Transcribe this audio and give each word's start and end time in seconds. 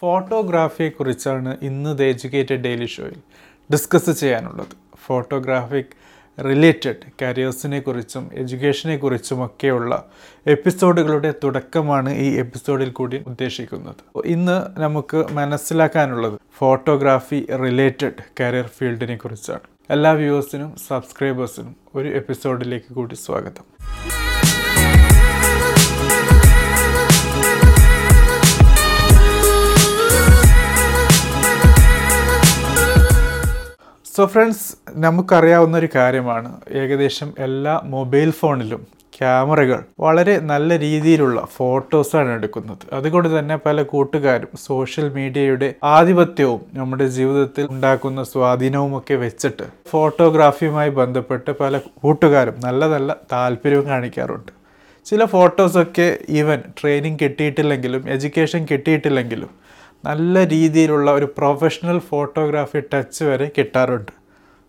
ഫോട്ടോഗ്രാഫിയെക്കുറിച്ചാണ് 0.00 1.56
ഇന്ന് 1.62 1.98
the 1.98 2.02
educated 2.02 2.56
daily 2.56 2.86
ഷോയിൽ 2.86 3.16
discuss 3.72 4.10
ചെയ്യാനുള്ളത്. 4.10 4.66
ഫോട്ടോഗ്രാഫിക് 5.06 5.96
റിലേറ്റഡ് 6.44 6.96
കരിയേഴ്സിനെ 7.22 7.80
കുറിച്ചും 7.80 8.30
എഡ്യൂക്കേഷനെ 8.32 8.96
കുറിച്ചുമൊക്കെയുള്ള 8.96 10.04
എപ്പിസോഡുകളുടെ 10.46 11.34
തുടക്കമാണ് 11.44 12.16
ഈ 12.16 12.38
എപ്പിസോഡിൽ 12.38 12.90
കൂടി 12.90 13.24
ഉദ്ദേശിക്കുന്നത്. 13.26 14.26
ഇന്ന് 14.26 14.80
നമുക്ക് 14.80 15.26
മനസ്സിലാക്കാനുള്ളത് 15.30 16.38
ഫോട്ടോഗ്രാഫി 16.58 17.46
റിലേറ്റഡ് 17.60 18.22
കരിയർ 18.40 18.66
ഫീൽഡിനെ 18.66 19.16
കുറിച്ചാണ് 19.16 19.60
എല്ലാ 19.90 20.12
വ്യൂവേഴ്സിനും 20.12 20.76
സബ്സ്ക്രൈബേഴ്സിനും 20.88 21.76
ഒരു 21.94 22.08
എപ്പിസോഡിലേക്ക് 22.08 22.94
കൂടി 22.94 23.14
സ്വാഗതം. 23.14 23.64
സോ 34.18 34.24
ഫ്രണ്ട്സ് 34.26 34.76
നമുക്കറിയാവുന്ന 34.90 35.74
ഒരു 35.76 35.88
കാര്യമാണ്. 35.94 36.48
ഏകദേശം 36.70 37.28
എല്ലാ 37.38 37.80
മൊബൈൽ 37.84 38.30
ഫോണിലും 38.30 38.80
ക്യാമറകൾ 39.18 39.80
വളരെ 40.00 40.34
നല്ല 40.38 40.78
രീതിയിലുള്ള 40.78 41.48
ഫോട്ടോസാണ് 41.56 42.30
എടുക്കുന്നത്. 42.30 42.84
അതുകൊണ്ട് 42.92 43.38
തന്നെ 43.38 43.56
പല 43.56 43.82
കൂട്ടുകാരും 43.82 44.48
സോഷ്യൽ 44.66 45.08
മീഡിയയുടെ 45.08 45.74
ആധിപത്യവും 45.84 46.60
നമ്മുടെ 46.74 47.06
ജീവിതത്തിൽ 47.06 47.66
ഉണ്ടാക്കുന്ന 47.70 48.22
സ്വാധീനവും 48.22 48.98
ഒക്കെ 48.98 49.14
വെച്ചിട്ട് 49.14 49.68
ഫോട്ടോഗ്രാഫിയുമായി 49.90 50.90
ബന്ധപ്പെട്ട് 50.90 51.50
പല 51.50 51.78
കൂട്ടുകാരും 51.78 52.58
നല്ല 52.64 52.88
നല്ല 52.88 53.16
താല്പര്യവും 53.32 53.86
കാണിക്കാറുണ്ട്. 53.86 54.52
ചില 55.06 55.24
ഫോട്ടോസൊക്കെ 55.24 56.18
ഈവൻ 56.28 56.62
ട്രെയിനിങ് 56.80 57.18
കിട്ടിയിട്ടില്ലെങ്കിലും 57.22 58.08
എഡ്യൂക്കേഷൻ 58.08 58.66
കിട്ടിയിട്ടില്ലെങ്കിലും 58.70 59.50
നല്ല 60.04 60.46
രീതിയിലുള്ള 60.48 61.10
ഒരു 61.12 61.34
പ്രൊഫഷണൽ 61.38 61.98
ഫോട്ടോഗ്രാഫി 61.98 62.80
ടച്ച് 62.94 63.24
വരെ 63.24 63.50
കിട്ടാറുണ്ട്. 63.58 64.12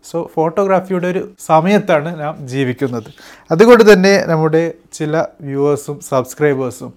സോ 0.04 0.30
ഫോട്ടോഗ്രാഫിയുടെ 0.34 1.08
ഒരു 1.08 1.28
സമയത്താണ് 1.40 2.20
നാം 2.20 2.48
ജീവിക്കുന്നത്. 2.48 3.10
അതുകൊണ്ട് 3.50 3.92
തന്നെ 3.92 4.24
നമ്മുടെ 4.26 4.72
ചില 4.92 5.24
വ്യൂവേഴ്സും 5.40 6.00
സബ്സ്ക്രൈബേഴ്സും 6.00 6.92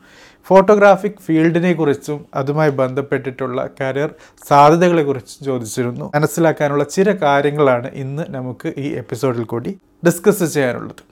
ഫോട്ടോഗ്രാഫിക് 0.48 1.20
ഫീൽഡിനെ 1.26 1.74
കുറിച്ചും 1.74 2.26
അതുമായി 2.36 2.70
ബന്ധപ്പെട്ടിട്ടുള്ള 2.70 3.70
കരിയർ 3.82 4.10
സാധ്യതകളെക്കുറിച്ചും 4.48 5.46
ചോദിച്ചിരുന്നു. 5.46 6.12
മനസ്സിലാക്കാനുള്ള 6.16 6.84
ചില 6.84 7.12
കാര്യങ്ങളാണ് 7.12 7.92
ഇന്ന് 7.94 8.24
നമുക്ക് 8.30 8.74
ഈ 8.78 8.90
എപ്പിസോഡിൽ 8.90 9.44
കൂടി 9.44 9.78
ഡിസ്കസ് 10.06 10.54
ചെയ്യാനുള്ളത്. 10.54 11.04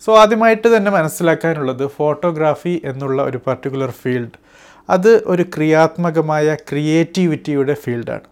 സോ 0.00 0.16
ആദ്യമായിട്ട് 0.16 0.76
തന്നെ 0.76 0.90
മനസ്സിലാക്കാനുള്ളത് 0.90 1.86
ഫോട്ടോഗ്രാഫി 1.86 2.82
എന്നുള്ള 2.84 3.22
ഒരു 3.22 3.40
പർട്ടിക്കുലർ 3.46 3.90
ഫീൽഡ് 3.90 4.43
അത് 4.88 5.22
ഒരു 5.26 5.44
ക്രിയാത്മകമായ 5.54 6.56
ക്രിയേറ്റിവിറ്റിയുടെ 6.68 7.74
ഫീൽഡാണ്. 7.74 8.26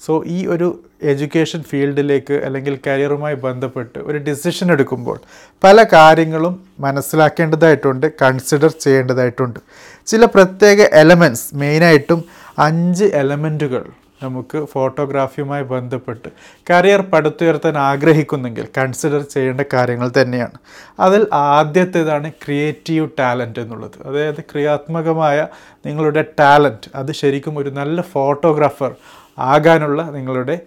സോ 0.00 0.24
ഈ 0.26 0.46
ഒരു 0.46 0.68
എഡ്യൂക്കേഷൻ 1.02 1.60
ഫീൽഡിലേക്ക് 1.62 2.34
അല്ലെങ്കിൽ 2.46 2.78
കരിയറുമായി 2.86 3.34
ബന്ധപ്പെട്ട് 3.34 3.98
ഒരു 3.98 4.18
ഡിസിഷൻ 4.18 4.72
എടുക്കുമ്പോൾ 4.72 5.18
പല 5.64 5.84
കാര്യങ്ങളും 5.92 6.54
മനസ്സിലാക്കേണ്ടതായിട്ടുണ്ട് 6.80 8.06
കൺസിഡർ 8.22 8.72
ചെയ്യേണ്ടതായിട്ടുണ്ട്. 8.84 9.60
ചില 10.06 10.24
പ്രത്യേക 10.24 10.82
എലമെന്റ്സ് 11.02 11.48
മെയിനായിട്ടും 11.54 12.24
അഞ്ച് 12.58 13.04
എലമെന്റുകൾ 13.14 13.84
നമുക്ക് 14.22 14.64
ഫോട്ടോഗ്രാഫിയുമായി 14.64 15.62
ബന്ധപ്പെട്ട് 15.62 16.28
കരിയർ 16.70 17.00
പടുത്തുയർത്താൻ 17.00 17.78
ആഗ്രഹിക്കുന്നെങ്കിൽ 17.78 18.68
കൺസിഡർ 18.78 19.22
ചെയ്യേണ്ട 19.22 19.60
കാര്യങ്ങൾ 19.72 20.12
തന്നെയാണ്. 20.20 20.58
അതിൽ 21.00 21.26
ആദ്യത്തേതാണ് 21.32 22.32
ക്രിയേറ്റീവ് 22.32 23.08
ടാലന്റ് 23.18 23.58
എന്നുള്ളത്. 23.58 24.02
അതായത് 24.04 24.40
ക്രിയാത്മകമായ 24.40 25.48
നിങ്ങളുടെ 25.86 26.24
ടാലന്റ് 26.40 26.90
അത് 26.94 27.12
ശരിക്കും 27.12 27.58
ഒരു 27.58 27.70
നല്ല 27.70 28.00
ഫോട്ടോഗ്രാഫർ 28.00 28.94
ആകാനുള്ള 29.38 30.02
നിങ്ങളുടെ 30.02 30.60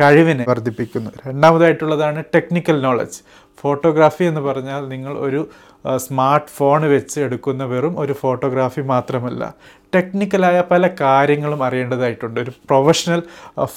കഴിവിനെ 0.00 0.44
വർദ്ധിപ്പിക്കുന്നു. 0.48 1.10
രണ്ടാമതായിട്ടുള്ളതാണ് 1.26 2.24
ടെക്നിക്കൽ 2.34 2.80
നോളജ് 2.80 3.20
ഫോട്ടോഗ്രാഫി 3.60 4.24
എന്ന് 4.24 4.40
പറഞ്ഞാൽ 4.40 4.82
നിങ്ങൾ 4.88 5.12
ഒരു 5.18 5.48
സ്മാർട്ട് 5.98 6.50
ഫോൺ 6.56 6.82
വെച്ച് 6.90 7.20
എടുക്കുന്ന 7.20 7.64
വെറും 7.64 7.94
ഒരു 8.00 8.12
ഫോട്ടോഗ്രാഫി 8.12 8.80
മാത്രമല്ല. 8.80 9.54
ടെക്നിക്കലായ 9.94 10.62
പല 10.70 10.88
കാര്യങ്ങളും 11.00 11.64
അറിയേണ്ടതായിട്ടുണ്ട്. 11.64 12.40
ഒരു 12.40 12.50
പ്രൊഫഷണൽ 12.50 13.22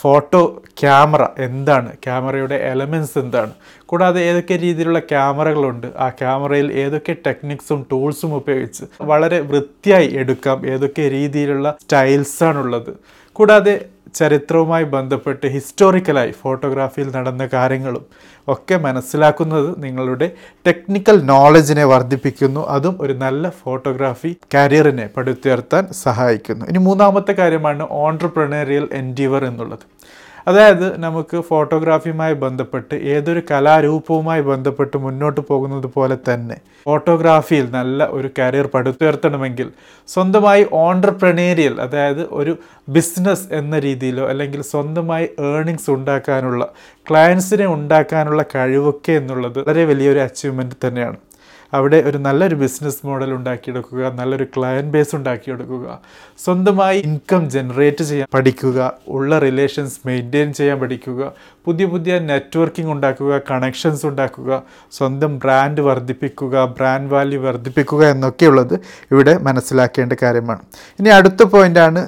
ഫോട്ടോ 0.02 0.62
ക്യാമറ 0.81 1.24
എന്താണ്? 1.38 1.91
ക്യാമറയുടെ 2.03 2.56
എലമെൻസ് 2.56 3.18
എന്താണ്? 3.19 3.53
കൂടാതെ 3.85 4.22
ഏതൊക്കെ 4.22 4.56
രീതിയിലുള്ള 4.56 5.00
ക്യാമറകളുണ്ട് 5.00 5.88
ആ 5.97 6.09
ക്യാമറയിൽ 6.09 6.74
ഏതൊക്കെ 6.74 7.16
ടെക്നിക്സും 7.28 7.88
ടൂൾസും 7.91 8.35
ഉപയോഗിച്ച് 8.35 8.85
വളരെ 9.02 9.40
വൃത്തിയായി 9.40 10.09
എടുക്കാം. 10.13 10.68
ഏതൊക്കെ 10.68 11.09
രീതിയിലുള്ള 11.09 11.78
സ്റ്റൈൽസാണുള്ളത് 11.81 12.91
കൂടാതെ 13.34 13.85
ചരിത്രവുമായി 14.16 14.84
ബന്ധപ്പെട്ട് 14.84 15.47
ഹിസ്റ്റോറിക്കലായി 15.47 16.31
ഫോട്ടോഗ്രാഫിയിൽ 16.31 17.12
നടന്ന 17.16 17.50
കാര്യങ്ങളും 17.53 18.06
ഒക്കെ 18.47 18.78
മനസ്സിലാക്കുന്നത് 18.78 19.84
നിങ്ങളുടെ 19.84 20.31
ടെക്നിക്കൽ 20.68 21.22
നോളജിനെ 21.22 21.84
വർദ്ധിപ്പിക്കുന്നു. 21.84 22.66
അതും 22.68 22.97
ഒരു 23.02 23.14
നല്ല 23.14 23.50
ഫോട്ടോഗ്രാഫി 23.50 24.36
കരിയറിനെ 24.56 25.09
പടുത്തുയർത്താൻ 25.18 25.88
സഹായിക്കുന്നു. 25.94 26.66
ഇനി 26.66 26.78
മൂന്നാമത്തെ 26.78 27.31
കാര്യമാണ് 27.31 27.88
ഓൺട്രപ്രണേറിയൽ 27.92 28.90
എൻഡീവർ 28.92 29.46
എന്നുള്ളത്. 29.46 29.86
അതായത് 30.49 30.85
നമുക്ക് 30.97 31.37
ഫോട്ടോഗ്രാഫിയുമായി 31.41 32.35
ബന്ധപ്പെട്ട് 32.43 32.95
ഏതൊരു 33.13 33.41
കലാരൂപവുമായി 33.51 34.43
ബന്ധപ്പെട്ട് 34.51 34.97
മുന്നോട്ട് 34.97 35.41
പോകുന്നത് 35.41 35.87
പോലെ 35.95 36.17
തന്നെ 36.29 36.57
ഫോട്ടോഗ്രാഫിയിൽ 36.83 37.65
നല്ല 37.69 38.07
ഒരു 38.09 38.29
കരിയർ 38.39 38.67
പടുത്തുയർത്തണമെങ്കിൽ 38.73 39.67
സ്വന്തമായി 40.09 40.63
ഓണ്ടർപ്രണേരിയൽ 40.83 41.73
അതായത് 41.85 42.23
ഒരു 42.31 42.53
ബിസിനസ് 42.89 43.47
എന്ന 43.53 43.79
രീതിയിലോ 43.79 44.25
അല്ലെങ്കിൽ 44.29 44.61
സ്വന്തമായി 44.63 45.27
ഏർണിങ്സ് 45.49 45.89
ഉണ്ടാക്കാനുള്ള 45.91 46.66
ക്ലയൻസിനെ 47.09 47.67
ഉണ്ടാക്കാനുള്ള 47.67 48.45
കഴിവൊക്കെ 48.55 49.11
എന്നുള്ളത് 49.11 49.59
വളരെ 49.59 49.85
വലിയൊരു 49.85 50.19
അച്ചീവ്മെന്റ് 50.19 50.87
തന്നെയാണ്. 50.87 51.19
അവിടെ 51.74 51.97
ഒരു 52.09 52.18
നല്ലൊരു 52.18 52.56
ബിസിനസ് 52.56 53.02
മോഡൽ 53.07 53.34
ഉണ്ടാക്കിയെടുക്കുക 53.34 54.12
നല്ലൊരു 54.19 54.47
ക്ലയന്റ് 54.56 54.91
ബേസ് 54.91 55.13
ഉണ്ടാക്കിയെടുക്കുക 55.16 55.85
സ്വന്തമായി 56.46 57.00
ഇൻകം 57.00 57.50
ജനറേറ്റ് 57.50 58.03
ചെയ്യാൻ 58.03 58.28
പഠിക്കുക 58.35 58.80
ഉള്ള 59.07 59.40
റിലേഷൻസ് 59.40 60.00
മെയിന്റെയിൻ 60.08 60.53
ചെയ്യാൻ 60.53 60.79
പഠിക്കുക 60.79 61.31
പുതിയ 61.66 61.88
പുതിയ 61.88 62.19
നെറ്റ്വർക്കിംഗ് 62.29 62.91
ഉണ്ടാക്കുക 62.91 63.41
കണക്ഷൻസ് 63.52 64.06
ഉണ്ടാക്കുക 64.06 64.63
സ്വന്തം 64.97 65.40
ബ്രാൻഡ് 65.40 65.81
വർദ്ധിപ്പിക്കുക 65.81 66.66
ബ്രാൻഡ് 66.79 67.12
വാല്യൂ 67.13 67.41
വർദ്ധിപ്പിക്കുക 67.41 68.03
എന്നൊക്കെയുള്ളത് 68.09 68.75
ഇവിടെ 69.12 69.35
മനസ്സിലാക്കേണ്ട 69.50 70.13
കാര്യമാണ്. 70.24 70.63
ഇനി 71.00 71.09
അടുത്ത 71.09 71.44
പോയിന്റാണ് 71.44 72.03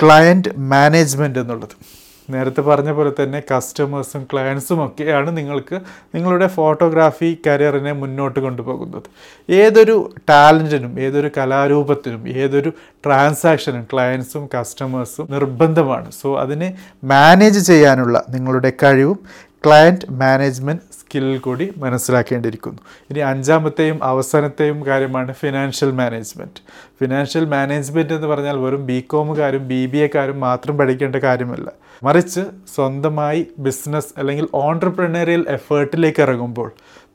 ക്ലയന്റ് 0.00 0.50
മാനേജ്മെന്റ് 0.72 1.38
എന്നുള്ളത്. 1.38 2.03
നേരത്തെ 2.30 2.60
പറഞ്ഞ 2.60 2.92
പോലെ 2.92 3.22
തന്നെ 3.22 3.42
കസ്റ്റമേഴ്സും 3.54 4.26
ക്ലയൻസും 4.32 4.86
ഒക്കെയാണ് 4.86 5.36
നിങ്ങൾക്ക് 5.36 5.80
നിങ്ങളുടെ 6.14 6.46
ഫോട്ടോഗ്രാഫി 6.46 7.36
കരിയറിനെ 7.46 7.92
മുന്നോട്ട് 7.92 8.40
കൊണ്ടുപോകുന്നത്. 8.40 9.02
ഏതൊരു 9.50 10.14
ടാലന്റിനും 10.30 11.00
ഏതൊരു 11.00 11.30
കലാരൂപത്തിനും 11.36 12.28
ഏതൊരു 12.28 12.72
ട്രാൻസാക്ഷനും 13.06 13.86
ക്ലയൻസും 13.92 14.48
കസ്റ്റമേഴ്സും 14.58 15.26
നിർബന്ധമാണ്. 15.30 16.10
സോ 16.22 16.40
അതിനെ 16.40 16.78
മാനേജ് 17.04 17.58
ചെയ്യാനുള്ള 17.58 18.24
നിങ്ങളുടെ 18.30 18.72
കഴിവും 18.82 19.18
ക്ലയന്റ് 19.66 20.06
മാനേജ്മെന്റ് 20.10 20.82
സ്കില്ലിൽ 21.00 21.38
കൂടി 21.38 21.72
മനസ്സിലാക്കേണ്ടിയിരിക്കുന്നു. 21.76 22.78
ഇനി 23.10 23.18
അഞ്ചാമത്തെയും 23.18 24.04
അവസാനത്തെയും 24.04 24.86
കാര്യമാണ് 24.86 25.32
ഫിനാൻഷ്യൽ 25.32 25.90
മാനേജ്മെന്റ് 25.90 26.60
ഫിനാൻഷ്യൽ 27.00 27.44
മാനേജ്മെന്റ് 27.44 28.14
എന്ന് 28.14 28.26
പറഞ്ഞാൽ 28.26 28.56
വെറും 28.56 28.86
ബി 28.86 29.00
കോമുകാരും 29.00 29.68
ബി 29.68 29.86
ബി 29.86 29.98
എക്കാരും 29.98 30.40
മാത്രം 30.40 30.78
പഠിക്കേണ്ട 30.78 31.16
കാര്യമല്ല. 31.16 31.72
മറിച്ച് 32.04 32.42
സ്വന്തമായി 32.74 33.40
ബിസിനസ് 33.64 34.12
അല്ലെങ്കിൽ 34.18 34.46
ഓൺട്രപ്രണറിയൽ 34.66 35.42
എഫേർട്ടിലേക്ക് 35.56 36.22
ഇറങ്ങുമ്പോൾ 36.24 36.68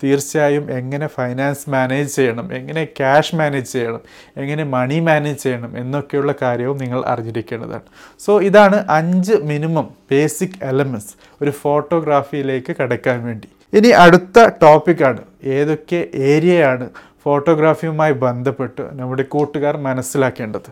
തീർച്ചയായും 0.03 0.65
എങ്ങനെ 0.79 1.07
ഫൈനാൻസ് 1.15 1.65
മാനേജ് 1.73 2.09
ചെയ്യണം 2.15 2.47
എങ്ങനെ 2.57 2.83
ക്യാഷ് 2.97 3.35
മാനേജ് 3.39 3.69
ചെയ്യണം 3.73 4.03
എങ്ങനെ 4.41 4.63
മണി 4.75 4.99
മാനേജ് 5.07 5.41
ചെയ്യണം 5.43 5.71
എന്നൊക്കെയുള്ള 5.81 6.33
കാര്യവും 6.41 6.77
നിങ്ങൾ 6.83 6.99
അറിഞ്ഞിരിക്കേണ്ടതാണ്. 7.13 7.87
സോ 8.25 8.33
ഇതാണ് 8.49 8.79
അഞ്ച് 8.99 9.37
മിനിമം 9.51 9.87
ബേസിക് 10.11 10.57
എലമെന്റ്സ് 10.71 11.13
ഒരു 11.41 11.53
ഫോട്ടോഗ്രാഫിയിലേക്ക് 11.61 12.75
കടക്കാൻ 12.81 13.19
വേണ്ടി. 13.27 13.49
ഇനി 13.73 13.89
അടുത്ത 14.03 14.47
ടോപ്പിക്കാണ് 14.63 15.21
ഏതൊക്കെ 15.57 15.99
ഏരിയയാണ് 16.31 16.85
ഫോട്ടോഗ്രാഫിയുമായി 17.29 18.13
ബന്ധപ്പെട്ട് 18.25 18.83
നമ്മുടെ 18.99 19.23
കൂട്ടുകാർ 19.33 19.75
മനസ്സിലാക്കേണ്ടത്. 19.87 20.69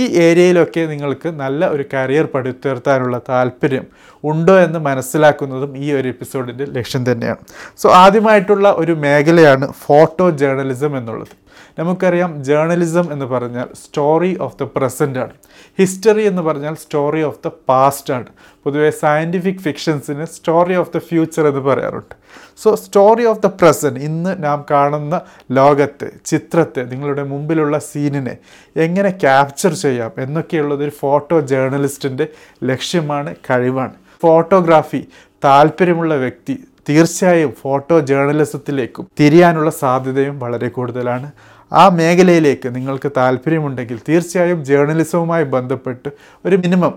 ഈ 0.00 0.02
ഏരിയയിലൊക്കെ 0.26 0.82
നിങ്ങൾക്ക് 0.92 1.28
നല്ല 1.42 1.68
ഒരു 1.76 1.84
കരിയർ 1.94 2.26
പടുത്തുയർത്താനുള്ള 2.34 3.16
താല്പര്യം 3.28 3.86
ഉണ്ടോ 4.24 4.54
എന്ന് 4.66 4.78
മനസ്സിലാക്കുന്നതും 4.88 5.72
ഈ 5.84 5.88
ഒരു 5.92 6.08
എപ്പിസോഡിന്റെ 6.14 6.64
ലക്ഷ്യം 6.76 7.02
തന്നെയാണ്. 7.12 7.42
സോ 7.82 7.88
ആദ്യമായിട്ടുള്ള 8.04 8.68
ഒരു 8.82 8.92
മേഖലയാണ് 9.06 9.66
ഫോട്ടോ 9.86 10.28
ജേർണലിസം 10.42 10.94
എന്നുള്ളത്. 10.98 11.34
നമുക്കറിയാം 11.78 12.44
ജേർണലിസം 12.44 13.12
എന്ന് 13.12 13.26
പറഞ്ഞാൽ 13.26 13.68
സ്റ്റോറി 13.84 14.38
ഓഫ് 14.38 14.58
ദ 14.58 14.68
പ്രസന്റ് 14.76 15.18
ആണ്. 15.18 15.32
ഹിസ്റ്ററി 15.78 16.22
എന്ന് 16.22 16.42
പറഞ്ഞാൽ 16.42 16.74
സ്റ്റോറി 16.74 17.22
ഓഫ് 17.22 17.38
ദ 17.44 17.50
പാസ്റ്റ് 17.68 18.14
ആണ്. 18.14 18.26
പൊതുവേ 18.64 18.90
സയന്റിഫിക് 18.90 19.58
ഫിക്ഷൻസിന് 19.58 20.24
സ്റ്റോറി 20.24 20.74
ഓഫ് 20.74 20.92
ദ 20.94 20.98
ഫ്യൂച്ചർ 20.98 21.46
എന്ന് 21.46 21.60
പറയാറുണ്ട്. 21.60 22.14
So 22.56 22.74
story 22.74 23.24
of 23.24 23.40
the 23.40 23.46
present 23.46 24.00
ഇന്ന് 24.00 24.44
നാം 24.44 24.64
കാണുന്ന 24.70 25.20
ലോകത്തെ 25.52 26.10
ചിത്രത്തെ 26.24 26.82
നിങ്ങളുടെ 26.82 27.22
മുമ്പിലുള്ള 27.22 27.78
സീനിനെ 27.78 28.36
എങ്ങനെ 28.76 29.10
ക്യാപ്ചർ 29.10 29.72
ചെയ്യാം 29.74 30.12
എന്നൊക്കെയുള്ളത് 30.18 30.84
ഒരു 30.84 30.90
ഫോട്ടോ 30.90 31.40
ജേർണലിസ്റ്റിന്റെ 31.40 32.26
ലക്ഷ്യമാണ് 32.64 33.34
കഴിവാണ്. 33.50 33.94
ഫോട്ടോഗ്രാഫി 34.22 35.06
താല്പര്യമുള്ള 35.44 36.14
വ്യക്തി 36.16 36.64
തീർച്ചയായും 36.88 37.52
ഫോട്ടോ 37.62 38.00
ജേർണലിസത്തിലേക്കും 38.00 39.06
തിരിയാനുള്ള 39.20 39.70
സാധ്യതയും 39.70 40.38
വളരെ 40.38 40.68
കൂടുതലാണ്. 40.68 41.28
ആ 41.72 41.88
മേഖലയിലേക്ക് 41.88 42.68
നിങ്ങൾക്ക് 42.76 43.08
താല്പര്യമുണ്ടെങ്കിൽ 43.16 43.98
തീർച്ചയായും 44.08 44.64
ജേർണലിസവുമായി 44.64 45.44
ബന്ധപ്പെട്ട് 45.44 46.08
ഒരു 46.44 46.56
മിനിമം 46.56 46.94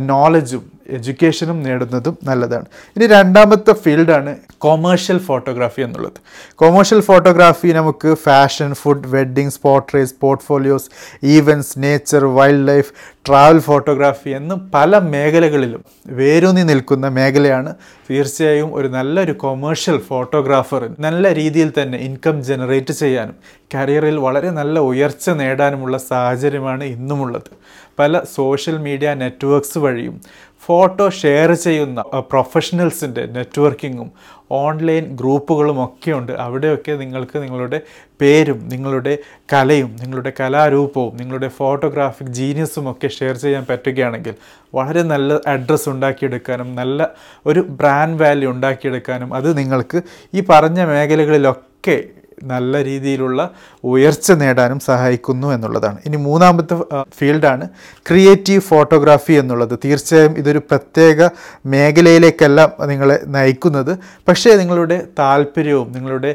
നോളജും 0.00 0.73
എഡ്യൂക്കേഷനും 0.88 1.62
നേടുന്നതും 1.62 2.18
നല്ലതാണ്. 2.24 2.64
ഇനി 2.96 3.06
രണ്ടാമത്തെ 3.06 3.72
ഫീൽഡാണ് 3.72 4.36
കൊമേഴ്ഷ്യൽ 4.58 5.18
ഫോട്ടോഗ്രാഫി 5.18 5.82
എന്നുള്ളത്. 5.82 6.12
കൊമേഴ്ഷ്യൽ 6.54 7.00
ഫോട്ടോഗ്രാഫി 7.00 7.68
നമുക്ക് 7.68 8.14
fashion 8.14 8.74
food 8.74 9.08
weddings 9.08 9.60
portraits 9.62 10.14
portfolios 10.22 10.90
events 11.22 11.78
nature 11.78 12.24
wildlife 12.68 12.92
travel 13.28 13.58
photography 13.58 14.30
എന്നും 14.30 14.70
പല 14.74 14.98
മേഖലകളിലും 14.98 15.84
വേരൂന്നി 16.06 16.62
നിൽക്കുന്ന 16.62 17.08
മേഖലയാണ് 17.08 17.74
തീർച്ചയായും 18.10 18.74
ഒരു 18.74 18.88
നല്ലൊരു 18.88 19.32
കൊമേഴ്ഷ്യൽ 19.32 19.98
ഫോട്ടോഗ്രാഫർ 19.98 20.90
നല്ല 20.98 21.34
രീതിയിൽ 21.34 21.72
തന്നെ 21.82 21.98
ഇൻകം 21.98 22.42
ജനറേറ്റ് 22.42 22.92
ചെയ്യാനും 22.92 23.34
കരിയറിൽ 23.74 24.16
വളരെ 24.16 24.50
നല്ല 24.50 24.78
ഉയർച്ച 24.78 25.30
നേടാനുമുള്ള 25.30 25.96
സാഹചര്യമാണ് 25.96 26.84
ഇന്നുമുള്ളത്. 26.84 27.50
പല 27.98 28.20
സോഷ്യൽ 28.34 28.78
മീഡിയ 28.78 29.14
നെറ്റ്വർക്ക്സ് 29.14 29.78
വഴിയും 29.78 30.20
ഫോട്ടോ 30.66 31.10
ഷെയർ 31.10 31.52
ചെയ്യുന്ന 31.54 32.00
പ്രൊഫഷണൽസിന്റെ 32.30 33.22
നെറ്റ്വർക്കിങ്ങും 33.26 34.08
ഓൺലൈൻ 34.50 35.04
ഗ്രൂപ്പുകളും 35.16 35.84
ഒക്കെ 35.84 36.10
ഉണ്ട്. 36.12 36.32
അവിടെയൊക്കെ 36.32 36.92
നിങ്ങൾക്ക് 36.92 37.36
നിങ്ങളുടെ 37.42 37.80
പേരും 38.20 38.58
നിങ്ങളുടെ 38.68 39.18
കലയും 39.52 39.96
നിങ്ങളുടെ 40.02 40.32
കലാരൂപവും 40.40 41.16
നിങ്ങളുടെ 41.16 41.48
ഫോട്ടോഗ്രാഫിക് 41.48 42.26
ജീനിയസും 42.26 42.90
ഒക്കെ 42.90 43.08
ഷെയർ 43.08 43.34
ചെയ്യാൻ 43.34 43.66
പറ്റുകയാണെങ്കിൽ 43.70 44.34
വളരെ 44.74 45.02
നല്ല 45.02 45.40
അഡ്രസ്സ് 45.46 45.88
ഉണ്ടാക്കിയെടുക്കാനും 45.88 46.74
നല്ല 46.74 47.08
ഒരു 47.46 47.60
ബ്രാൻഡ് 47.60 48.20
വാല്യൂ 48.22 48.50
ഉണ്ടാക്കിയെടുക്കാനും 48.50 49.34
അത് 49.34 49.58
നിങ്ങൾക്ക് 49.58 50.00
ഈ 50.34 50.42
പറഞ്ഞ 50.48 50.80
മേഖലകളിലൊക്കെ 50.84 51.96
നല്ല 52.42 52.84
രീതിയിലുള്ള 52.84 53.50
ഉയർച്ച 53.84 54.32
നേടാനും 54.32 54.80
സഹായിക്കുന്നു 54.80 55.48
എന്നുള്ളതാണ്. 55.48 55.98
ഇനി 56.06 56.16
മൂന്നാമത്തെ 56.16 56.76
ഫീൽഡാണ് 57.18 57.68
ക്രിയേറ്റീവ് 58.08 58.60
ഫോട്ടോഗ്രാഫി 58.60 59.32
എന്നുള്ളത്. 59.32 59.78
തീർച്ചയായും 59.84 60.34
ഇതൊരു 60.38 60.58
പ്രത്യേക 60.58 61.28
മേഖലയിലേക്കല്ല 61.66 62.72
നിങ്ങളെ 62.86 63.20
നയിക്കുന്നത്. 63.26 63.98
പക്ഷേ 64.28 64.56
നിങ്ങളുടെ 64.56 65.06
താല്പര്യവും 65.18 65.92
നിങ്ങളുടെ 65.92 66.34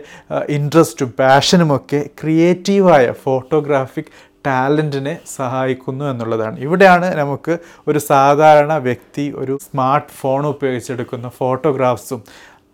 ഇൻട്രസ്റ്റും 0.50 1.13
പാഷനുമൊക്കെ 1.19 2.10
ക്രിയേറ്റീവായ 2.22 3.13
ഫോട്ടോഗ്രാഫിക് 3.24 4.12
ടാലന്റിനെ 4.48 5.18
സഹായിക്കുന്നു 5.36 6.06
എന്നുള്ളതാണ്. 6.06 6.60
ഇവിടെയാണ് 6.60 7.18
നമുക്ക് 7.18 7.57
ഒരു 7.88 8.00
സാധാരണ 8.00 8.78
വ്യക്തി 8.78 9.34
ഒരു 9.36 9.57
സ്മാർട്ട് 9.62 10.13
ഫോൺ 10.22 10.45
ഉപയോഗിച്ചെടുക്കുന്ന 10.45 11.30
ഫോട്ടോഗ്രാഫ്സും 11.30 12.24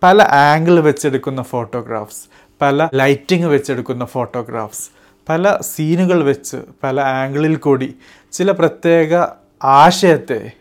പല 0.04 0.22
ആംഗിൾ 0.24 0.80
വെച്ചെടുക്കുന്ന 0.80 1.42
ഫോട്ടോഗ്രാഫ്സ് 1.42 2.24
പല 2.62 2.90
ലൈറ്റിംഗ് 2.94 3.48
വെച്ചെടുക്കുന്ന 3.48 4.06
ഫോട്ടോഗ്രാഫ്സ് 4.06 4.86
പല 5.30 5.58
സീനുകൾ 5.62 6.24
വെച്ച് 6.24 6.58
പല 6.84 7.02
ആംഗിളിൽ 7.02 7.56
കൂടി 7.58 7.96
ചില 8.34 8.52
പ്രത്യേക 8.52 9.14
ആശയത്തെ 9.64 10.52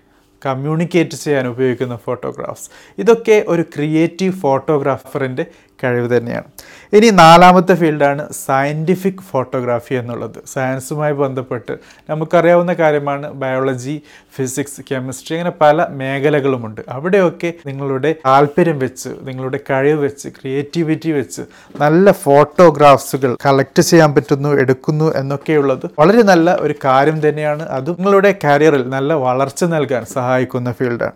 കമ്മ്യൂണിക്കേറ്റ് 0.43 1.17
ചെയ്യാൻ 1.17 1.46
ഉപയോഗിക്കുന്ന 1.49 1.96
ഫോട്ടോഗ്രാഫ്സ് 1.96 2.70
ഇതൊക്കെ 2.99 3.44
ഒരു 3.49 3.62
ക്രിയേറ്റീവ് 3.62 4.35
ഫോട്ടോഗ്രാഫറിന്റെ 4.41 5.44
കഴിവ് 5.85 6.17
തന്നെയാണ്. 6.17 6.49
ഇനി 6.92 7.10
നാലാമത്തെ 7.10 7.75
ഫീൽഡാണ് 7.75 8.32
സയന്റിഫിക് 8.32 9.22
ഫോട്ടോഗ്രാഫി 9.31 9.94
എന്നുള്ളത്. 9.94 10.38
സയൻസുമായി 10.52 11.12
ബന്ധപ്പെട്ട് 11.12 11.78
നമുക്കറിയാവുന്ന 12.10 12.72
കാര്യമാണ് 12.72 13.32
ബയോളജി 13.32 14.02
ഫിസിക്സ് 14.36 14.81
കെമിസ്ട്രി 14.90 15.36
അങ്ങനെ 15.36 15.52
പല 15.60 15.86
മേഖലകളുമുണ്ട്. 15.90 16.81
അവിടെയൊക്കെ 16.88 17.52
നിങ്ങളുടെ 17.66 18.14
താല്പര്യം 18.26 18.78
വെച്ച് 18.78 19.08
നിങ്ങളുടെ 19.22 19.58
കഴിവ് 19.70 20.04
വെച്ച് 20.04 20.28
ക്രിയേറ്റിവിറ്റി 20.28 21.10
വെച്ച് 21.10 21.42
നല്ല 21.81 22.12
ഫോട്ടോഗ്രാഫ്സുകൾ 22.12 23.36
കളക്ട് 23.46 23.82
ചെയ്യാൻ 23.82 24.14
പറ്റുന്നു 24.14 24.48
എടുക്കുന്നു 24.48 25.12
എന്നൊക്കെയുള്ളത് 25.16 25.86
വളരെ 25.98 26.22
നല്ല 26.22 26.56
ഒരു 26.60 26.75
കാര്യം 26.84 27.28
തന്നെയാണ്. 27.28 27.69
അത് 27.69 27.90
നിങ്ങളുടെ 27.90 28.34
കരിയറിൽ 28.44 28.88
നല്ല 28.88 29.12
വളർച്ച 29.14 29.64
നൽകാൻ 29.64 30.04
സഹായിക്കുന്ന 30.04 30.72
ഫീൽഡാണ്. 30.72 31.12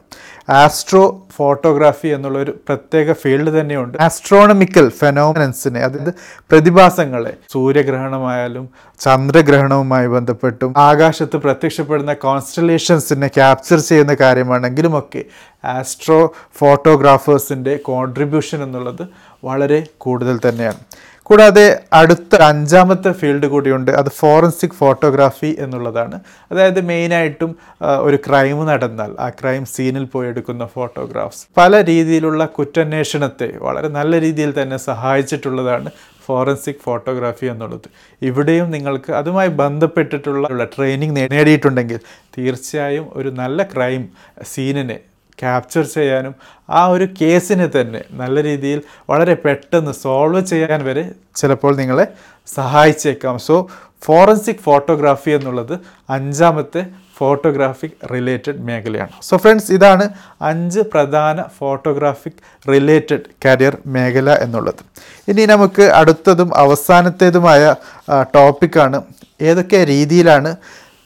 ആസ്ട്രോ 0.51 1.23
ഫോട്ടോഗ്രാഫി 1.37 2.09
എന്നുള്ള 2.09 2.39
ഒരു 2.39 2.51
പ്രത്യേക 2.69 3.13
ഫീൽഡ് 3.13 3.61
തന്നെയുണ്ട്. 3.61 3.99
ആസ്ട്രോണമിക്കൽ 4.01 4.93
ഫെനോമിനൻസിനെ 5.59 5.81
അതായത് 5.81 6.13
പ്രതിഭാസങ്ങളെ. 6.51 7.33
സൂര്യഗ്രഹണമായാലും 7.53 8.65
ചന്ദ്രഗ്രഹണവുമായി 9.01 10.07
ബന്ധപ്പെട്ടും 10.07 10.73
ആകാശത്ത് 10.77 11.37
പ്രത്യക്ഷപ്പെടുന്ന 11.37 12.13
കോൺസ്റ്റലേഷൻസിനെ 12.27 13.29
ക്യാപ്ചർ 13.39 13.79
ചെയ്യുന്ന 13.89 14.17
കാര്യമാണെങ്കിലുമൊക്കെ 14.21 15.23
ആസ്ട്രോ 15.65 16.19
ഫോട്ടോഗ്രാഫേഴ്സിന്റെ 16.59 17.75
കോൺട്രിബ്യൂഷൻ 17.91 18.63
എന്നുള്ളത് 18.63 19.05
വളരെ 19.45 19.81
കൂടുതൽ 19.99 20.37
തന്നെയാണ്. 20.49 20.83
കൂടാതെ 21.29 21.65
അടുത്ത 21.93 22.37
അഞ്ചാമത്തെ 22.43 23.11
ഫീൽഡ് 23.13 23.47
കൂടിയുണ്ട്. 23.47 23.91
അത് 23.91 24.11
ഫോറൻസിക് 24.19 24.77
ഫോട്ടോഗ്രാഫി 24.79 25.57
എന്നുള്ളതാണ്. 25.59 26.17
അതായത് 26.53 26.81
മെയിനായിട്ടും 26.91 27.51
ഒരു 28.01 28.19
ക്രൈം 28.27 28.61
നടന്നാൽ 28.67 29.11
ആ 29.21 29.29
ക്രൈം 29.29 29.65
സീനിൽ 29.65 30.05
പോയി 30.05 30.29
എടുക്കുന്ന 30.29 30.67
ഫോട്ടോഗ്രാഫ്സ്. 30.77 31.43
പല 31.57 31.83
രീതിയിലുള്ള 31.85 32.45
കുറ്റാന്വേഷണത്തെ 32.45 33.49
വളരെ 33.67 33.89
നല്ല 33.89 34.21
രീതിയിൽ 34.21 34.63
തന്നെ 34.63 34.77
സഹായിച്ചിട്ടുള്ളതാണ് 34.77 35.91
ഫോറൻസിക് 36.27 36.83
ഫോട്ടോഗ്രാഫി 36.85 37.47
എന്നുള്ളത്. 37.47 37.89
ഇവിടെയും 38.23 38.71
നിങ്ങൾക്ക് 38.71 39.13
അതുമായി 39.13 39.49
ബന്ധപ്പെട്ടിട്ടുള്ള 39.49 40.65
ട്രെയിനിങ് 40.77 41.17
നേടിയിട്ടുണ്ടെങ്കിൽ 41.17 42.01
തീർച്ചയായും 42.39 43.07
ഒരു 43.13 43.29
നല്ല 43.29 43.63
ക്രൈം 43.63 44.03
സീനിനെ 44.43 44.99
ക്യാപ്ചർ 45.43 45.85
ചെയ്യാനും 45.95 46.35
ആ 46.71 46.87
ഒരു 46.95 47.09
കേസിനെ 47.21 47.67
തന്നെ 47.81 48.01
നല്ല 48.21 48.43
രീതിയിൽ 48.43 48.81
വളരെ 49.11 49.35
പെട്ടെന്ന് 49.45 49.93
സോൾവ് 50.05 50.43
ചെയ്യാൻ 50.47 50.81
വരെ 50.85 51.05
ചിലപ്പോൾ 51.37 51.77
നിങ്ങളെ 51.77 52.07
സഹായിച്ചേക്കാം. 52.49 53.39
സോ 53.49 53.57
ഫോറൻസിക് 54.07 54.65
ഫോട്ടോഗ്രാഫി 54.65 55.31
എന്നുള്ളത് 55.31 55.75
അഞ്ചാമത്തെ 56.17 56.83
ഫോട്ടോഗ്രാഫിക് 57.19 57.97
റിലേറ്റഡ് 58.15 58.61
മേഖലയാണ്. 58.67 59.13
സോ 59.29 59.37
ഫ്രണ്ട്സ് 59.37 59.73
ഇതാണ് 59.77 60.05
അഞ്ച് 60.51 60.81
പ്രധാന 60.93 61.45
ഫോട്ടോഗ്രാഫിക് 61.59 62.41
റിലേറ്റഡ് 62.73 63.27
കരിയർ 63.47 63.77
മേഖല 63.97 64.35
എന്നുള്ളത്. 64.45 64.83
ഇനി 65.31 65.45
നമുക്ക് 65.55 65.87
അടുത്തതും 66.01 66.51
അവസാനത്തേതുമായ 66.65 67.75
ടോപ്പിക്കാണ് 68.37 69.01
ഏതൊക്കെ 69.49 69.81
രീതിയിലാണ് 69.85 70.53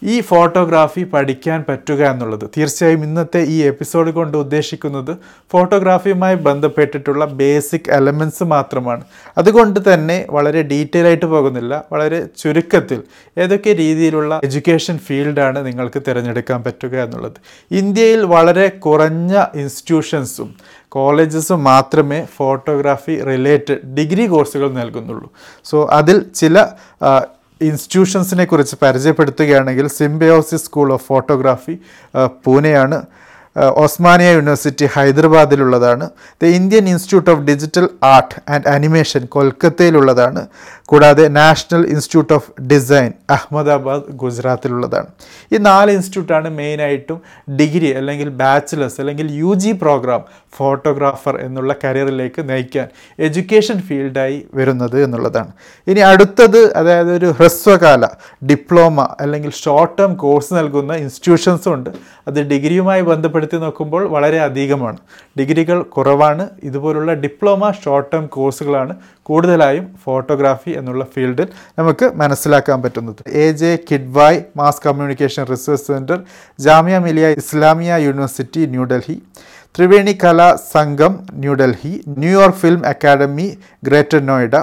ഈ 0.03 0.21
ഫോട്ടോഗ്രാഫി 0.21 1.03
പഠിക്കാൻ 1.05 1.65
പറ്റുക 1.69 2.03
എന്നുള്ളത്. 2.05 2.51
തീർച്ചയായും 2.59 3.05
ഇന്നത്തെ 3.05 3.43
ഈ 3.43 3.59
എപ്പിസോഡ് 3.63 4.11
കൊണ്ട് 4.11 4.39
ഉദ്ദേശിക്കുന്നത് 4.39 5.17
ഫോട്ടോഗ്രാഫിയുമായി 5.53 6.35
ബന്ധപ്പെട്ടിട്ടുള്ള 6.35 7.25
ബേസിക് 7.25 7.91
എലമെന്റ്സ് 7.91 8.45
മാത്രമാണ്. 8.45 9.05
അതുകൊണ്ട് 9.39 9.95
തന്നെ 9.95 10.27
വളരെ 10.31 10.63
ഡീറ്റെയിൽ 10.63 11.07
ആയിട്ട് 11.07 11.27
പോകുന്നില്ല. 11.27 11.85
വളരെ 11.93 12.27
ചുരുക്കത്തിൽ 12.39 13.03
ഏതൊക്കെ 13.39 13.75
രീതിയിലുള്ള 13.75 14.41
എഡ്യൂക്കേഷൻ 14.45 14.99
ഫീൽഡാണ് 14.99 15.67
നിങ്ങൾക്ക് 15.67 16.03
തിരഞ്ഞെടുക്കാൻ 16.09 16.63
പറ്റുക 16.63 17.03
എന്നുള്ളത്. 17.03 17.39
ഇന്ത്യയിൽ 17.71 18.25
വളരെ 18.25 18.69
കുറഞ്ഞ 18.69 19.45
ഇൻസ്റ്റിറ്റ്യൂഷൻസും 19.55 20.55
കോളേജസും 20.89 21.65
മാത്രമേ 21.65 22.27
ഫോട്ടോഗ്രാഫി 22.37 23.23
റിലേറ്റഡ് 23.25 23.87
ഡിഗ്രി 23.95 24.27
കോഴ്സുകൾ 24.27 24.73
നൽകുന്നുള്ളൂ. 24.73 25.33
സോ 25.65 25.89
അതിൽ 25.91 26.27
ചില 26.35 26.67
ഇൻസ്റ്റിറ്റ്യൂഷൻസിനെ 27.69 28.45
കുറിച്ച് 28.45 28.77
പരിചയപ്പെടുത്തുകയാണെങ്കിൽ 28.83 29.87
സിംബയോസിസ് 30.01 30.65
സ്കൂൾ 30.65 30.93
ഓഫ് 30.93 31.07
ഫോട്ടോഗ്രാഫി 31.07 31.75
പൂനെയാണ്. 32.45 32.99
Osmania 33.57 34.31
university 34.31 34.89
ഹൈദരാബാദിലുള്ളതാണ്. 34.95 36.11
The 36.43 36.45
Indian 36.45 36.89
institute 36.89 37.31
of 37.31 37.41
digital 37.41 37.89
art 38.03 38.53
and 38.53 38.69
animation 38.69 39.27
കൊൽക്കത്തയിലുള്ളതാണ്. 39.27 40.47
കൂടാതെ 40.85 41.29
national 41.29 41.87
institute 41.87 42.33
of 42.33 42.63
design 42.63 43.13
Ahmedabad 43.31 44.03
ഗുജറാത്തിലുള്ളതാണ്. 44.11 45.07
ഈ 45.53 45.57
നാല് 45.57 45.91
ഇൻസ്റ്റിറ്റ്യൂട്ടാണ് 45.91 46.51
മെയിനായിട്ടും 46.51 47.23
ഡിഗ്രി 47.51 47.91
അല്ലെങ്കിൽ 47.91 48.29
ബാച്ചിലേഴ്സ് 48.29 49.01
അല്ലെങ്കിൽ 49.01 49.33
യു 49.33 49.55
ജി 49.55 49.73
പ്രോഗ്രാം 49.73 50.25
ഫോട്ടോഗ്രാഫർ 50.57 51.41
എന്നുള്ള 51.41 51.75
കരിയറിലേക്ക് 51.85 52.49
നയിക്കാൻ 52.49 52.89
എഡ്യൂക്കേഷൻ 53.19 53.81
ഫീൽഡായി 53.81 54.47
വരുന്നത് 54.55 55.05
എന്നുള്ളതാണ്. 55.05 55.53
ഇനി 55.87 56.01
അടുത്തത് 56.01 56.75
അതായത് 56.75 57.15
ഒരു 57.15 57.27
ഹ്രസ്വകാല 57.27 58.07
ഡിപ്ലോമ 58.45 59.09
അല്ലെങ്കിൽ 59.21 59.51
ഷോർട്ട് 59.51 59.99
ടേം 59.99 60.15
കോഴ്സ് 60.15 60.55
നൽകുന്ന 60.55 60.95
ഇൻസ്റ്റിറ്റ്യൂഷൻസും 60.95 61.75
ഉണ്ട്. 61.75 61.91
അത് 62.29 62.43
ഡിഗ്രിയുമായി 62.43 63.03
ബന്ധപ്പെട്ട് 63.03 63.42
താരതമ്യപ്പെടുത്തി 63.43 63.59
നോക്കുമ്പോൾ 63.65 64.03
വളരെ 64.15 64.39
അധികമാണ്. 64.49 64.99
ഡിഗ്രികൾ 65.39 65.79
കുറവാണ്. 65.95 66.45
ഇതുപോലുള്ള 66.69 67.13
ഡിപ്ലോമ 67.25 67.63
ഷോർട്ട് 67.83 68.11
ടേം 68.13 68.25
കോഴ്സുകളാണ് 68.35 68.93
കൂടുതലായും 69.29 69.87
ഫോട്ടോഗ്രാഫി 70.05 70.73
എന്നുള്ള 70.81 71.03
ഫീൽഡിൽ 71.15 71.49
നമുക്ക് 71.79 72.07
മനസ്സിലാക്കാൻ 72.23 72.79
പറ്റുന്നത്. 72.85 73.21
A 73.45 73.47
J 73.61 73.73
Kidwai 73.89 74.41
mass 74.61 74.83
communication 74.87 75.43
research 75.53 75.87
centre 75.91 76.19
Jamia 76.67 76.99
Millia 77.07 77.29
Islamia 77.43 77.93
university 78.07 78.63
New Delhi 78.75 79.17
Triveni 79.75 80.15
Kala 80.23 80.49
Sangam 80.75 81.13
New Delhi 81.43 81.93
New York 82.23 82.61
film 82.63 82.83
academy 82.91 83.47
greater 83.87 84.21
Noida 84.31 84.57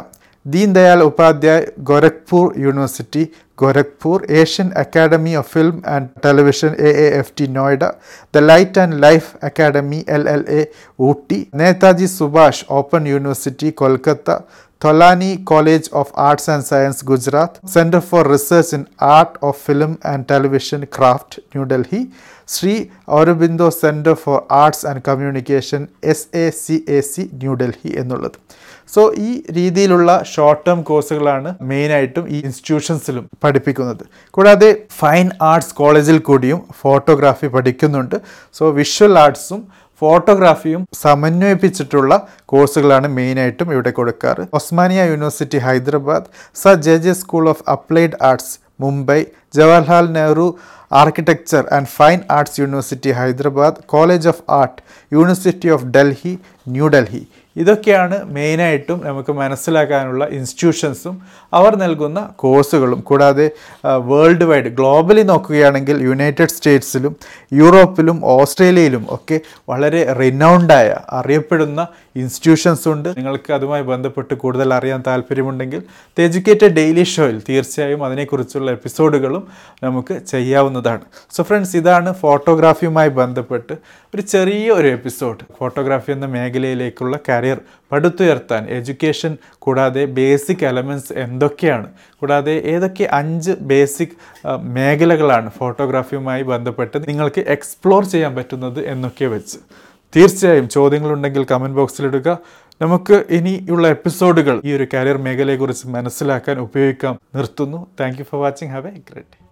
Deen 0.53 0.69
Dayal 0.75 0.99
Upadhyay 1.07 1.63
Gorakhpur 1.89 2.45
university 2.65 3.23
Gorakhpur 3.61 4.19
Asian 4.41 4.67
academy 4.81 5.33
of 5.39 5.51
film 5.53 5.77
and 5.95 6.09
television 6.25 6.71
A 6.87 6.91
A 7.03 7.07
F 7.19 7.33
T 7.39 7.45
Noida 7.57 7.83
the 8.33 8.43
light 8.51 8.79
and 8.83 8.97
life 9.03 9.29
academy 9.47 9.99
L 10.17 10.23
L 10.35 10.43
A 10.59 10.61
Ooty 10.99 11.39
Netaji 11.61 12.07
Subhash 12.15 12.65
open 12.79 13.03
university 13.13 13.71
Kolkata 13.81 14.37
Tolani 14.81 15.31
college 15.49 15.89
of 16.01 16.13
arts 16.27 16.49
and 16.53 16.67
science 16.69 17.05
Gujarat 17.05 17.59
centre 17.73 18.01
for 18.09 18.21
research 18.33 18.73
in 18.77 18.83
art 19.15 19.37
of 19.47 19.59
film 19.65 19.93
and 20.11 20.25
television 20.31 20.81
craft 20.97 21.41
New Delhi 21.55 22.01
Sri 22.53 22.75
Aurobindo 23.17 23.67
centre 23.81 24.15
for 24.21 24.39
arts 24.61 24.85
and 24.91 25.03
communication 25.09 25.81
S 26.13 26.27
A 26.43 26.45
C 26.61 26.77
A 26.89 27.01
C 27.11 27.23
New Delhi 27.41 27.91
എന്നുള്ളത്. 28.01 28.37
So 28.93 29.01
ഈ 29.27 29.31
രീതിയിലുള്ള 29.57 30.11
short 30.33 30.63
term 30.67 30.79
കോഴ്സുകളാണ് 30.89 31.49
മെയിനായിട്ടും 31.71 32.23
ഈ 32.35 32.37
ഇൻസ്റ്റിറ്റ്യൂഷൻസിലും 32.45 33.25
പഠിപ്പിക്കുന്നത്. 33.43 34.03
കൂടാതെ 34.35 34.69
fine 34.99 35.27
arts 35.51 35.75
കോളേജിൽ 35.81 36.17
കൂടിയും 36.29 36.61
ഫോട്ടോഗ്രാഫി 36.81 37.49
പഠിക്കുന്നുണ്ട്. 37.55 38.17
സോ 38.57 38.63
വിഷ്വൽ 38.79 39.13
ആർട്സും 39.25 39.61
ഫോട്ടോഗ്രാഫിയും 40.01 40.81
സമന്വയിപ്പിച്ചിട്ടുള്ള 41.05 42.13
കോഴ്സുകളാണ് 42.51 43.07
മെയിനായിട്ടും 43.17 43.69
ഇവിടെ 43.75 43.91
കൊടുക്കാറ്. 43.97 44.43
Osmania 44.59 45.01
university 45.11 45.59
Hyderabad 45.67 46.29
sir 46.61 46.75
J 46.87 46.95
J 47.05 47.13
school 47.21 47.47
of 47.53 47.63
applied 47.75 48.17
arts 48.29 48.53
Mumbai 48.83 49.19
Jawaharlal 49.57 50.05
Nehru 50.17 50.47
architecture 50.99 51.63
and 51.77 51.89
fine 51.97 52.19
arts 52.37 52.57
university 52.61 53.11
Hyderabad 53.19 53.81
college 53.93 54.29
of 54.31 54.43
art 54.59 54.79
university 55.11 55.69
of 55.75 55.87
Delhi 55.95 56.33
New Delhi 56.75 57.21
ഇതൊക്കെയാണ് 57.55 58.25
മെയിനായിട്ടും 58.25 59.01
നമുക്ക് 59.05 59.31
മനസ്സിലാക്കാനുള്ള 59.31 60.25
ഇൻസ്റ്റിറ്റ്യൂഷൻസും 60.25 61.21
അവർ 61.53 61.75
നൽകുന്ന 61.75 62.29
കോഴ്സുകളും. 62.35 62.99
കൂടാതെ 62.99 63.51
വേൾഡ് 63.85 64.43
വൈഡ് 64.43 64.65
ഗ്ലോബലി 64.65 65.21
നോക്കുകയാണെങ്കിൽ 65.21 66.01
യുണൈറ്റഡ് 66.01 66.47
സ്റ്റേറ്റ്സിലും 66.47 67.15
യൂറോപ്പിലും 67.53 68.25
ഓസ്ട്രേലിയയിലും 68.25 69.05
ഒക്കെ 69.09 69.39
വളരെ 69.69 70.13
റിനൗണ്ടായ 70.13 70.95
അറിയപ്പെടുന്ന 71.09 71.87
ഇൻസ്റ്റിറ്റ്യൂഷൻസ് 72.15 72.87
ഉണ്ട്. 72.87 73.09
നിങ്ങൾക്ക് 73.09 73.53
അതുമായി 73.53 73.83
ബന്ധപ്പെട്ട് 73.83 74.33
കൂടുതൽ 74.33 74.73
അറിയാൻ 74.73 75.03
താല്പര്യമുണ്ടെങ്കിൽ 75.07 75.83
ദ 76.17 76.21
എജ്യൂക്കേറ്റഡ് 76.21 76.73
ഡെയിലി 76.73 77.03
ഷോയിൽ 77.03 77.41
തീർച്ചയായും 77.49 78.05
അതിനെക്കുറിച്ചുള്ള 78.05 78.71
എപ്പിസോഡുകളും 78.71 79.47
നമുക്ക് 79.83 80.25
ചെയ്യാവുന്നതാണ്. 80.27 81.01
സോ 81.31 81.43
ഫ്രണ്ട്സ് 81.43 81.77
ഇതാണ് 81.77 82.13
ഫോട്ടോഗ്രാഫിയുമായി 82.13 83.09
ബന്ധപ്പെട്ട് 83.09 83.73
ഒരു 84.15 84.21
ചെറിയ 84.21 84.69
ഒരു 84.71 84.87
എപ്പിസോഡ്. 84.87 85.39
ഫോട്ടോഗ്രാഫി 85.59 86.11
എന്ന 86.11 86.25
മേഖലയിലേക്കുള്ള 86.25 87.17
കരിയർ 87.49 87.59
പടുത്തുയർത്താൻ 87.91 88.63
എഡ്യൂക്കേഷൻ 88.69 89.37
കൂടാതെ 89.59 90.05
ബേസിക് 90.05 90.63
എലമെന്റ്സ് 90.65 91.13
എന്തൊക്കെയാണ്? 91.13 91.87
കൂടാതെ 92.19 92.51
ഏതൊക്കെ 92.51 93.05
അഞ്ച് 93.11 93.51
ബേസിക് 93.71 94.15
മേഖലകളാണ് 94.61 95.49
ഫോട്ടോഗ്രാഫിയുമായി 95.57 96.43
ബന്ധപ്പെട്ട് 96.43 96.97
നിങ്ങൾക്ക് 97.07 97.41
എക്സ്പ്ലോർ 97.55 98.03
ചെയ്യാൻ 98.05 98.35
പറ്റുന്നത് 98.35 98.79
എന്നൊക്കെ 98.85 99.25
വെച്ച്. 99.25 99.57
തീർച്ചയായും 100.15 100.69
ചോദ്യങ്ങളുണ്ടെങ്കിൽ 100.69 101.43
കമന്റ് 101.51 101.77
ബോക്സിലിടുക 101.77 102.37
നമുക്ക് 102.81 103.25
ഇനിയുള്ള 103.29 103.87
എപ്പിസോഡുകൾ 103.87 104.61
ഈ 104.65 104.71
ഒരു 104.73 104.87
കരിയർ 104.93 105.17
മേഖലയെക്കുറിച്ച് 105.17 105.87
മനസ്സിലാക്കാൻ 105.87 106.59
ഉപയോഗിക്കാം. 106.59 107.19
നിർത്തുന്നു. 107.35 107.87
Thank 107.99 108.23
for 108.23 108.41
watching 108.41 108.69
have 108.69 108.87
a 108.87 109.01
great 109.11 109.48